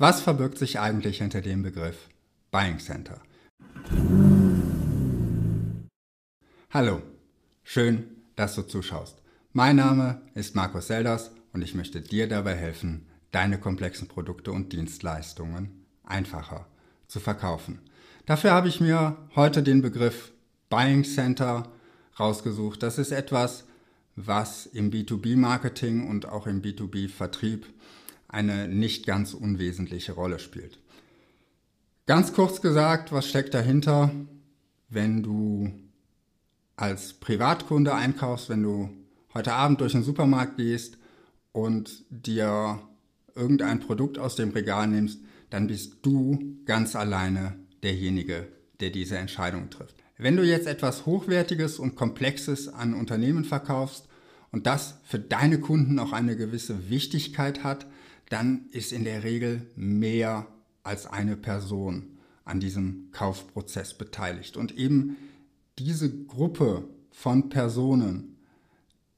[0.00, 2.08] Was verbirgt sich eigentlich hinter dem Begriff
[2.50, 3.20] Buying Center?
[6.70, 7.02] Hallo,
[7.64, 9.18] schön, dass du zuschaust.
[9.52, 14.72] Mein Name ist Markus Selders und ich möchte dir dabei helfen, deine komplexen Produkte und
[14.72, 16.66] Dienstleistungen einfacher
[17.06, 17.78] zu verkaufen.
[18.24, 20.32] Dafür habe ich mir heute den Begriff
[20.70, 21.70] Buying Center
[22.18, 22.82] rausgesucht.
[22.82, 23.66] Das ist etwas,
[24.16, 27.66] was im B2B-Marketing und auch im B2B-Vertrieb
[28.30, 30.78] eine nicht ganz unwesentliche Rolle spielt.
[32.06, 34.10] Ganz kurz gesagt, was steckt dahinter,
[34.88, 35.72] wenn du
[36.76, 38.90] als Privatkunde einkaufst, wenn du
[39.34, 40.98] heute Abend durch den Supermarkt gehst
[41.52, 42.80] und dir
[43.34, 45.20] irgendein Produkt aus dem Regal nimmst,
[45.50, 48.48] dann bist du ganz alleine derjenige,
[48.80, 49.96] der diese Entscheidung trifft.
[50.16, 54.06] Wenn du jetzt etwas Hochwertiges und Komplexes an Unternehmen verkaufst
[54.52, 57.86] und das für deine Kunden auch eine gewisse Wichtigkeit hat,
[58.30, 60.46] dann ist in der Regel mehr
[60.82, 64.56] als eine Person an diesem Kaufprozess beteiligt.
[64.56, 65.16] Und eben
[65.78, 68.38] diese Gruppe von Personen,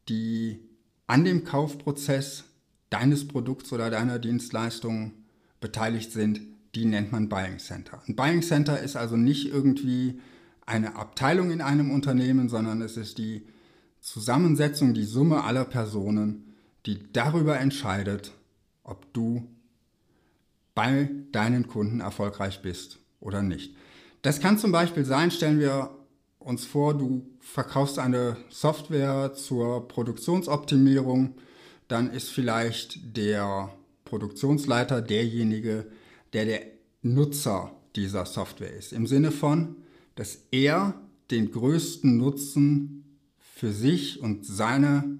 [0.09, 0.59] die
[1.07, 2.45] an dem Kaufprozess
[2.91, 5.13] deines Produkts oder deiner Dienstleistung
[5.61, 6.41] beteiligt sind,
[6.75, 8.03] die nennt man Buying Center.
[8.09, 10.21] Ein Buying Center ist also nicht irgendwie
[10.65, 13.47] eine Abteilung in einem Unternehmen, sondern es ist die
[14.01, 16.55] Zusammensetzung, die Summe aller Personen,
[16.87, 18.33] die darüber entscheidet,
[18.93, 19.49] ob du
[20.75, 23.75] bei deinen Kunden erfolgreich bist oder nicht.
[24.21, 25.91] Das kann zum Beispiel sein, stellen wir
[26.39, 31.37] uns vor, du verkaufst eine Software zur Produktionsoptimierung,
[31.89, 33.71] dann ist vielleicht der
[34.05, 35.87] Produktionsleiter derjenige,
[36.35, 36.63] der der
[37.01, 38.93] Nutzer dieser Software ist.
[38.93, 39.77] Im Sinne von,
[40.17, 40.95] dass er
[41.31, 45.19] den größten Nutzen für sich und seine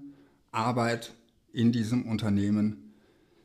[0.51, 1.13] Arbeit
[1.51, 2.82] in diesem Unternehmen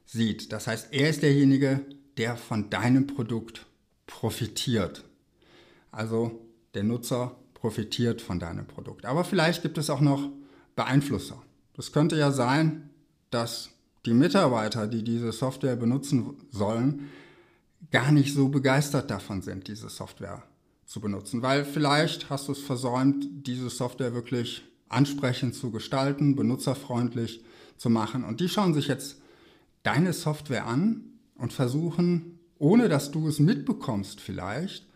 [0.08, 0.52] sieht.
[0.52, 1.84] Das heißt, er ist derjenige,
[2.16, 3.66] der von deinem Produkt
[4.06, 5.04] profitiert.
[5.92, 6.40] Also
[6.74, 9.04] der Nutzer profitiert von deinem Produkt.
[9.04, 10.28] Aber vielleicht gibt es auch noch
[10.74, 11.42] Beeinflusser.
[11.74, 12.91] Das könnte ja sein,
[13.30, 13.70] dass
[14.06, 17.08] die Mitarbeiter, die diese Software benutzen sollen,
[17.91, 20.42] gar nicht so begeistert davon sind, diese Software
[20.86, 27.44] zu benutzen, weil vielleicht hast du es versäumt, diese Software wirklich ansprechend zu gestalten, benutzerfreundlich
[27.76, 28.24] zu machen.
[28.24, 29.20] Und die schauen sich jetzt
[29.83, 31.05] deine Software an
[31.37, 34.87] und versuchen, ohne dass du es mitbekommst vielleicht,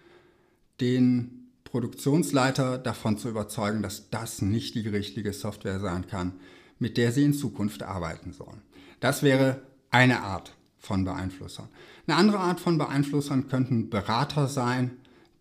[0.81, 6.34] den Produktionsleiter davon zu überzeugen, dass das nicht die richtige Software sein kann,
[6.78, 8.60] mit der sie in Zukunft arbeiten sollen.
[9.00, 11.69] Das wäre eine Art von Beeinflussern.
[12.06, 14.99] Eine andere Art von Beeinflussern könnten Berater sein,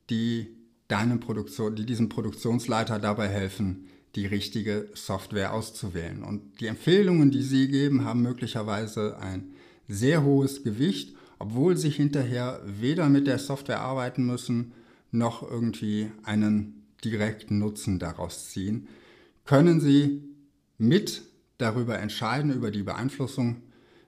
[0.10, 0.56] die,
[0.88, 6.24] deinem Produktion, die diesem Produktionsleiter dabei helfen, die richtige Software auszuwählen.
[6.24, 9.54] Und die Empfehlungen, die sie geben, haben möglicherweise ein
[9.88, 14.74] sehr hohes Gewicht, obwohl sie hinterher weder mit der Software arbeiten müssen,
[15.12, 18.88] noch irgendwie einen direkten Nutzen daraus ziehen,
[19.46, 20.24] können sie
[20.78, 21.24] mit
[21.58, 23.64] darüber entscheiden, über die Beeinflussung,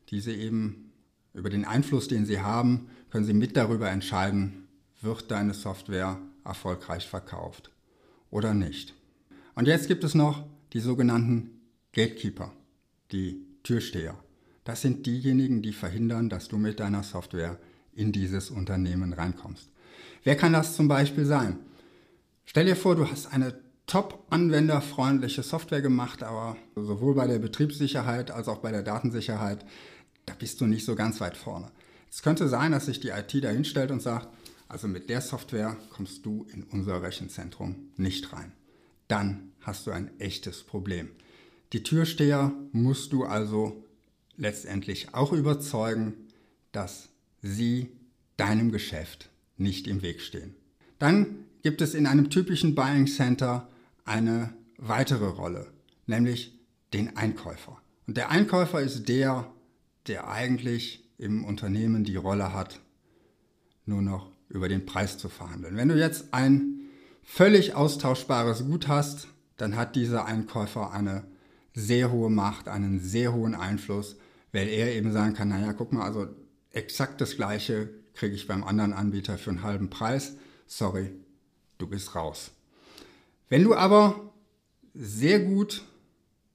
[0.10, 0.92] die sie eben,
[1.34, 4.68] über den Einfluss, den sie haben, können sie mit darüber entscheiden,
[5.02, 7.72] wird deine Software erfolgreich verkauft
[8.30, 8.94] oder nicht.
[9.56, 10.44] Und jetzt gibt es noch
[10.74, 12.52] die sogenannten Gatekeeper,
[13.12, 14.16] die Türsteher.
[14.64, 17.60] Das sind diejenigen, die verhindern, dass du mit deiner Software
[17.94, 19.70] in dieses Unternehmen reinkommst.
[20.24, 21.60] Wer kann das zum Beispiel sein?
[22.46, 23.56] Stell dir vor, du hast eine
[23.86, 29.66] top anwenderfreundliche Software gemacht, aber sowohl bei der Betriebssicherheit als auch bei der Datensicherheit,
[30.26, 31.70] da bist du nicht so ganz weit vorne.
[32.10, 34.30] Es könnte sein, dass sich die IT dahinstellt und sagt,
[34.68, 38.54] also mit der Software kommst du in unser Rechenzentrum nicht rein.
[39.14, 41.12] Dann hast du ein echtes Problem.
[41.72, 43.86] Die Türsteher musst du also
[44.38, 46.16] letztendlich auch überzeugen,
[46.72, 47.10] dass
[47.40, 47.92] sie
[48.38, 50.56] deinem Geschäft nicht im Weg stehen.
[50.98, 53.70] Dann gibt es in einem typischen Buying Center
[54.04, 55.68] eine weitere Rolle,
[56.08, 56.58] nämlich
[56.92, 57.80] den Einkäufer.
[58.08, 59.48] Und der Einkäufer ist der,
[60.08, 62.80] der eigentlich im Unternehmen die Rolle hat,
[63.86, 65.76] nur noch über den Preis zu verhandeln.
[65.76, 66.80] Wenn du jetzt ein
[67.24, 69.28] völlig austauschbares Gut hast,
[69.58, 71.24] dann hat dieser Einkäufer eine
[71.74, 74.18] sehr hohe Macht, einen sehr hohen Einfluss,
[74.52, 76.28] weil er eben sagen kann, naja, guck mal, also
[76.72, 80.36] exakt das gleiche kriege ich beim anderen Anbieter für einen halben Preis.
[80.68, 81.12] Sorry,
[81.78, 82.52] du bist raus.
[83.50, 84.34] Wenn du aber
[84.94, 85.84] sehr gut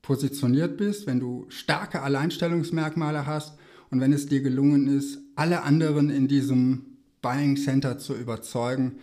[0.03, 3.59] positioniert bist, wenn du starke Alleinstellungsmerkmale hast
[3.91, 8.99] und wenn es dir gelungen ist, alle anderen in diesem Buying Center zu überzeugen,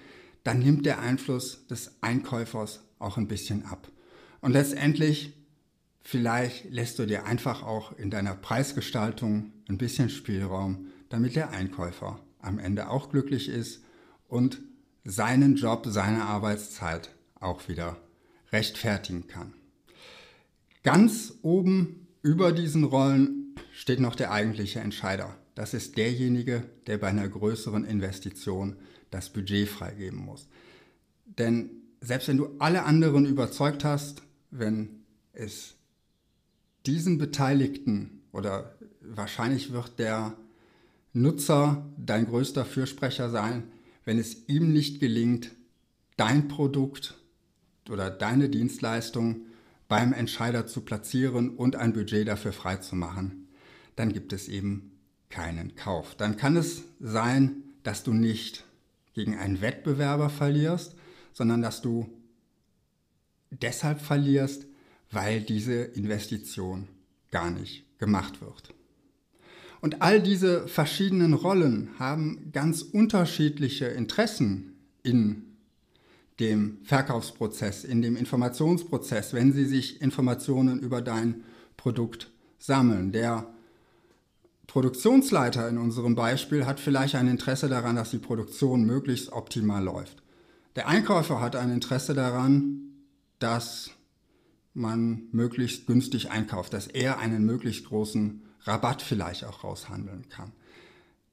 [0.45, 3.89] dann nimmt der Einfluss des Einkäufers auch ein bisschen ab.
[4.41, 5.33] Und letztendlich,
[6.01, 12.19] vielleicht lässt du dir einfach auch in deiner Preisgestaltung ein bisschen Spielraum, damit der Einkäufer
[12.39, 13.83] am Ende auch glücklich ist
[14.27, 14.61] und
[15.03, 17.09] seinen Job, seine Arbeitszeit
[17.39, 17.97] auch wieder
[18.51, 19.53] rechtfertigen kann.
[20.83, 25.35] Ganz oben über diesen Rollen steht noch der eigentliche Entscheider.
[25.55, 28.75] Das ist derjenige, der bei einer größeren Investition
[29.15, 30.47] das Budget freigeben muss.
[31.25, 31.69] Denn
[32.01, 34.21] selbst wenn du alle anderen überzeugt hast,
[34.51, 35.03] wenn
[35.33, 35.75] es
[36.85, 40.35] diesen Beteiligten oder wahrscheinlich wird der
[41.13, 43.63] Nutzer dein größter Fürsprecher sein,
[44.03, 45.51] wenn es ihm nicht gelingt,
[46.17, 47.15] dein Produkt
[47.89, 49.45] oder deine Dienstleistung
[49.87, 53.47] beim Entscheider zu platzieren und ein Budget dafür freizumachen,
[53.95, 54.91] dann gibt es eben
[55.29, 56.15] keinen Kauf.
[56.15, 58.65] Dann kann es sein, dass du nicht
[59.15, 60.95] gegen einen Wettbewerber verlierst,
[61.33, 62.07] sondern dass du
[63.49, 64.67] deshalb verlierst,
[65.09, 66.87] weil diese Investition
[67.31, 68.73] gar nicht gemacht wird.
[69.81, 75.43] Und all diese verschiedenen Rollen haben ganz unterschiedliche Interessen in
[76.39, 81.43] dem Verkaufsprozess, in dem Informationsprozess, wenn sie sich Informationen über dein
[81.77, 83.11] Produkt sammeln.
[83.11, 83.54] Der
[84.75, 90.21] Produktionsleiter in unserem Beispiel hat vielleicht ein Interesse daran, dass die Produktion möglichst optimal läuft.
[90.75, 92.81] Der Einkäufer hat ein Interesse daran,
[93.39, 93.91] dass
[94.73, 100.51] man möglichst günstig einkauft, dass er einen möglichst großen Rabatt vielleicht auch raushandeln kann.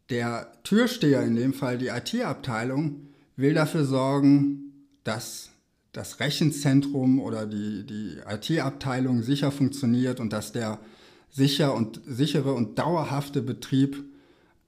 [0.08, 5.50] Der Türsteher, in dem Fall die IT-Abteilung, will dafür sorgen, dass
[5.90, 10.78] das Rechenzentrum oder die, die IT-Abteilung sicher funktioniert und dass der
[11.32, 14.04] sicher und, sichere und dauerhafte Betrieb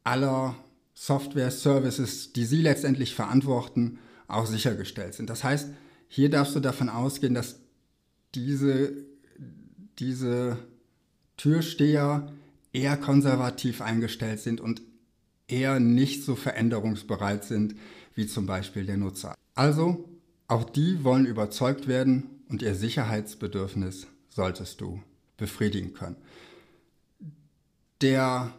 [0.03, 0.57] aller
[0.95, 5.31] Software-Services, die Sie letztendlich verantworten, auch sichergestellt sind.
[5.31, 5.69] Das heißt,
[6.09, 7.61] hier darfst du davon ausgehen, dass
[8.35, 8.93] diese,
[9.99, 10.59] diese
[11.37, 12.33] Türsteher
[12.73, 14.83] eher konservativ eingestellt sind und
[15.47, 17.77] eher nicht so veränderungsbereit sind
[18.15, 19.35] wie zum Beispiel der Nutzer.
[19.55, 20.09] Also,
[20.49, 25.03] auch die wollen überzeugt werden und ihr Sicherheitsbedürfnis solltest du
[25.37, 26.17] befriedigen können.
[28.05, 28.53] Der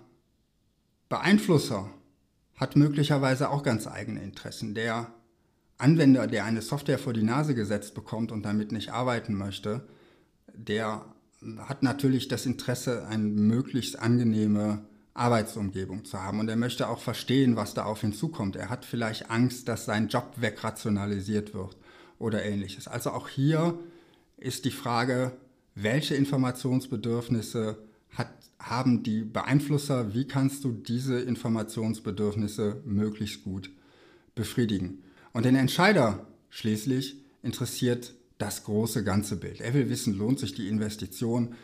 [1.08, 1.92] Beeinflusser
[2.56, 4.74] hat möglicherweise auch ganz eigene Interessen.
[4.74, 5.14] Der
[5.78, 9.88] Anwender, der eine Software vor die Nase gesetzt bekommt und damit nicht arbeiten möchte,
[10.52, 11.06] der
[11.60, 14.84] hat natürlich das Interesse, eine möglichst angenehme
[15.14, 16.40] Arbeitsumgebung zu haben.
[16.40, 18.56] Und er möchte auch verstehen, was da auf ihn zukommt.
[18.56, 21.78] Er hat vielleicht Angst, dass sein Job wegrationalisiert wird
[22.18, 22.88] oder ähnliches.
[22.88, 23.78] Also auch hier
[24.38, 25.34] ist die Frage,
[25.76, 27.78] welche Informationsbedürfnisse
[28.16, 33.70] hat, haben die Beeinflusser, wie kannst du diese Informationsbedürfnisse möglichst gut
[34.34, 35.04] befriedigen.
[35.34, 39.62] Und den Entscheider schließlich interessiert das große ganze Bild.
[39.62, 41.56] Er will wissen, lohnt sich die Investition?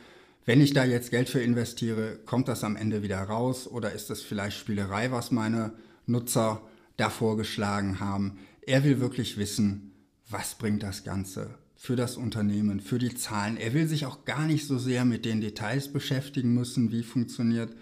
[0.45, 4.09] Wenn ich da jetzt Geld für investiere, kommt das am Ende wieder raus oder ist
[4.09, 5.73] das vielleicht Spielerei, was meine
[6.05, 6.61] Nutzer
[6.97, 8.39] da vorgeschlagen haben?
[8.61, 9.91] Er will wirklich wissen,
[10.29, 13.57] was bringt das Ganze für das Unternehmen, für die Zahlen.
[13.57, 17.75] Er will sich auch gar nicht so sehr mit den Details beschäftigen müssen, wie funktioniert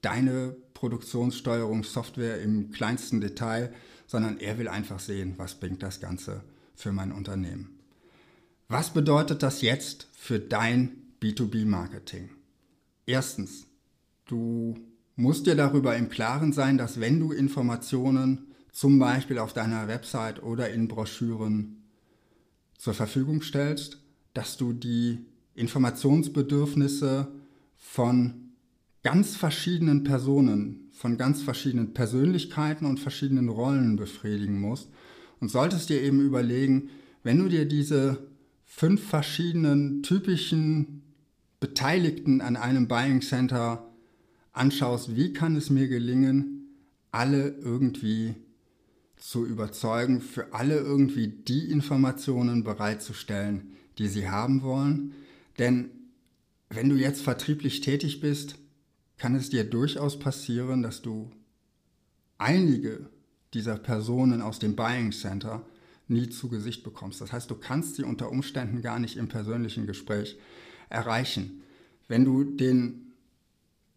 [0.00, 3.72] deine Produktionssteuerungssoftware im kleinsten Detail,
[4.08, 6.42] sondern er will einfach sehen, was bringt das Ganze
[6.74, 7.78] für mein Unternehmen.
[8.66, 10.90] Was bedeutet das jetzt für dein
[11.22, 12.30] B2B-Marketing?
[13.06, 13.68] Erstens,
[14.26, 14.80] du
[15.14, 20.42] musst dir darüber im Klaren sein, dass wenn du Informationen zum Beispiel auf deiner Website
[20.42, 21.83] oder in Broschüren
[22.78, 23.98] zur Verfügung stellst,
[24.32, 27.28] dass du die Informationsbedürfnisse
[27.76, 28.34] von
[29.02, 34.88] ganz verschiedenen Personen, von ganz verschiedenen Persönlichkeiten und verschiedenen Rollen befriedigen musst.
[35.40, 36.88] Und solltest dir eben überlegen,
[37.22, 38.26] wenn du dir diese
[38.64, 41.02] fünf verschiedenen typischen
[41.60, 43.90] Beteiligten an einem Buying Center
[44.52, 46.68] anschaust, wie kann es mir gelingen,
[47.10, 48.34] alle irgendwie
[49.24, 55.14] zu überzeugen, für alle irgendwie die Informationen bereitzustellen, die sie haben wollen.
[55.58, 55.90] Denn
[56.68, 58.56] wenn du jetzt vertrieblich tätig bist,
[59.16, 61.30] kann es dir durchaus passieren, dass du
[62.36, 63.08] einige
[63.54, 65.64] dieser Personen aus dem Buying Center
[66.06, 67.22] nie zu Gesicht bekommst.
[67.22, 70.36] Das heißt, du kannst sie unter Umständen gar nicht im persönlichen Gespräch
[70.90, 71.62] erreichen.
[72.08, 73.14] Wenn du den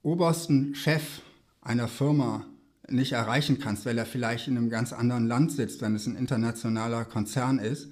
[0.03, 1.19] obersten Chef
[1.59, 2.45] einer Firma
[2.89, 6.15] nicht erreichen kannst, weil er vielleicht in einem ganz anderen Land sitzt, wenn es ein
[6.15, 7.89] internationaler Konzern ist,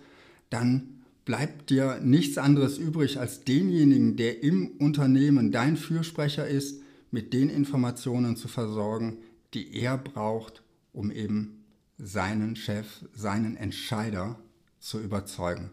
[0.50, 7.34] dann bleibt dir nichts anderes übrig, als denjenigen, der im Unternehmen dein Fürsprecher ist, mit
[7.34, 9.18] den Informationen zu versorgen,
[9.54, 11.64] die er braucht, um eben
[11.98, 14.40] seinen Chef, seinen Entscheider
[14.80, 15.72] zu überzeugen.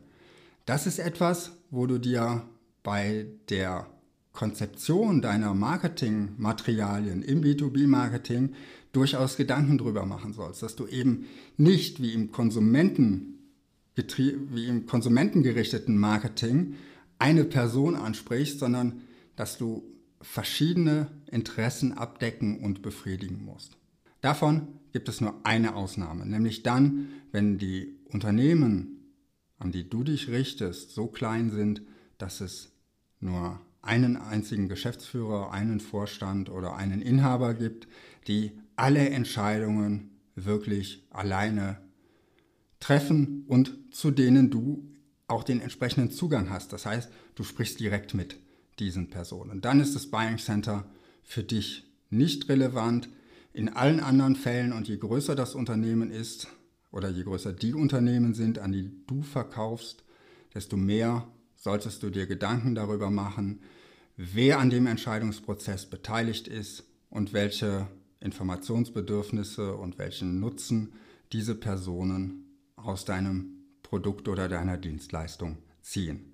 [0.67, 2.47] Das ist etwas, wo du dir
[2.83, 3.87] bei der
[4.33, 8.55] Konzeption deiner Marketingmaterialien im B2B-Marketing
[8.93, 13.39] durchaus Gedanken drüber machen sollst, dass du eben nicht wie im Konsumenten
[13.95, 16.77] wie im konsumentengerichteten Marketing
[17.19, 19.03] eine Person ansprichst, sondern
[19.37, 19.83] dass du
[20.23, 23.77] verschiedene Interessen abdecken und befriedigen musst.
[24.23, 29.15] Davon gibt es nur eine Ausnahme, nämlich dann, wenn die Unternehmen,
[29.59, 31.83] an die du dich richtest, so klein sind,
[32.19, 32.73] dass es
[33.21, 37.89] nur einen einzigen Geschäftsführer, einen Vorstand oder einen Inhaber gibt,
[38.29, 41.79] die alle Entscheidungen wirklich alleine
[42.81, 44.89] treffen und zu denen du
[45.29, 46.73] auch den entsprechenden Zugang hast.
[46.73, 48.39] Das heißt, du sprichst direkt mit
[48.79, 49.61] diesen Personen.
[49.61, 50.85] Dann ist das Buying Center
[51.23, 53.09] für dich nicht relevant.
[53.53, 56.49] In allen anderen Fällen und je größer das Unternehmen ist
[56.91, 60.05] oder je größer die Unternehmen sind, an die du verkaufst,
[60.55, 61.27] desto mehr
[61.63, 63.61] solltest du dir Gedanken darüber machen,
[64.17, 67.87] wer an dem Entscheidungsprozess beteiligt ist und welche
[68.19, 70.93] Informationsbedürfnisse und welchen Nutzen
[71.33, 76.33] diese Personen aus deinem Produkt oder deiner Dienstleistung ziehen.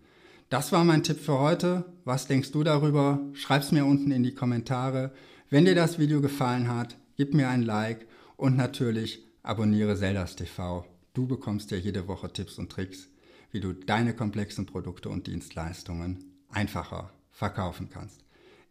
[0.49, 1.85] Das war mein Tipp für heute.
[2.05, 3.21] Was denkst du darüber?
[3.35, 5.13] Schreib's mir unten in die Kommentare.
[5.51, 8.07] Wenn dir das Video gefallen hat, gib mir ein Like
[8.39, 10.87] und natürlich abonniere Zeldas TV.
[11.13, 13.09] Du bekommst ja jede Woche Tipps und Tricks,
[13.51, 18.25] wie du deine komplexen Produkte und Dienstleistungen einfacher verkaufen kannst.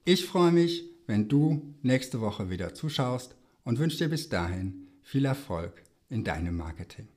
[0.06, 5.26] Ich freue mich, wenn du nächste Woche wieder zuschaust und wünsche dir bis dahin viel
[5.26, 7.08] Erfolg in deinem Marketing.